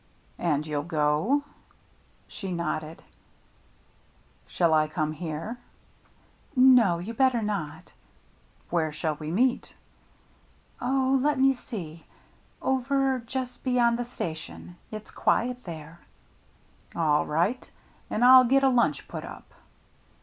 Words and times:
"And 0.39 0.65
you'll 0.65 0.81
go?" 0.81 1.43
She 2.27 2.51
nodded. 2.51 3.03
«Shall 4.47 4.73
I 4.73 4.87
come 4.87 5.11
here?"" 5.11 5.59
No, 6.55 6.97
you'd 6.97 7.17
better 7.17 7.43
not."" 7.43 7.93
Where 8.71 8.91
shall 8.91 9.13
we 9.19 9.29
meet?"" 9.29 9.75
Oh— 10.81 11.19
let 11.21 11.37
me 11.39 11.53
see— 11.53 12.05
over 12.63 13.19
just 13.27 13.63
beyond 13.63 13.99
the 13.99 14.05
station. 14.05 14.75
It's 14.89 15.11
quiet 15.11 15.65
there." 15.65 15.99
"All 16.95 17.27
right. 17.27 17.69
And 18.09 18.25
I'll 18.25 18.43
get 18.45 18.63
a 18.63 18.69
lunch 18.69 19.07
put 19.07 19.23
up." 19.23 19.53